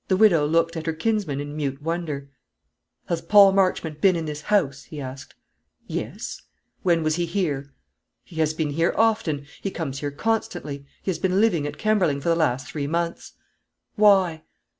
The 0.07 0.17
widow 0.17 0.47
looked 0.47 0.75
at 0.75 0.87
her 0.87 0.93
kinsman 0.93 1.39
in 1.39 1.55
mute 1.55 1.79
wonder. 1.79 2.31
"Has 3.05 3.21
Paul 3.21 3.51
Marchmont 3.51 4.01
been 4.01 4.15
in 4.15 4.25
this 4.25 4.41
house?" 4.41 4.85
he 4.85 4.99
asked. 4.99 5.35
"Yes." 5.85 6.41
"When 6.81 7.03
was 7.03 7.17
he 7.17 7.27
here?" 7.27 7.71
"He 8.23 8.37
has 8.37 8.55
been 8.55 8.71
here 8.71 8.95
often; 8.97 9.45
he 9.61 9.69
comes 9.69 9.99
here 9.99 10.09
constantly. 10.09 10.87
He 11.03 11.11
has 11.11 11.19
been 11.19 11.39
living 11.39 11.67
at 11.67 11.77
Kemberling 11.77 12.19
for 12.19 12.29
the 12.29 12.35
last 12.35 12.67
three 12.67 12.87
months." 12.87 13.33
"Why?" 13.95 14.41